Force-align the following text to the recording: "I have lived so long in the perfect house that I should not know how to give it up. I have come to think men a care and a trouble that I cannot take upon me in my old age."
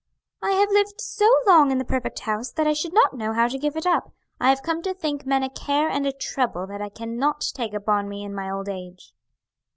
"I 0.41 0.53
have 0.53 0.71
lived 0.71 0.99
so 0.99 1.29
long 1.45 1.69
in 1.69 1.77
the 1.77 1.85
perfect 1.85 2.21
house 2.21 2.51
that 2.53 2.65
I 2.65 2.73
should 2.73 2.91
not 2.91 3.13
know 3.15 3.33
how 3.33 3.47
to 3.47 3.59
give 3.59 3.75
it 3.75 3.85
up. 3.85 4.11
I 4.39 4.49
have 4.49 4.63
come 4.63 4.81
to 4.81 4.95
think 4.95 5.27
men 5.27 5.43
a 5.43 5.49
care 5.51 5.89
and 5.89 6.07
a 6.07 6.11
trouble 6.11 6.65
that 6.65 6.81
I 6.81 6.89
cannot 6.89 7.41
take 7.53 7.75
upon 7.75 8.09
me 8.09 8.23
in 8.23 8.33
my 8.33 8.49
old 8.49 8.67
age." 8.67 9.13